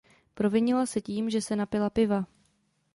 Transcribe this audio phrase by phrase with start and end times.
[0.33, 2.25] Provinila se tím, že se napila piva.